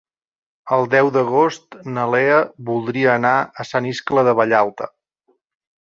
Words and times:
El 0.77 0.87
deu 0.93 1.09
d'agost 1.17 1.77
na 1.97 2.07
Lea 2.13 2.39
voldria 2.71 3.13
anar 3.19 3.35
a 3.65 3.69
Sant 3.73 3.91
Iscle 3.93 4.25
de 4.29 4.35
Vallalta. 4.41 4.89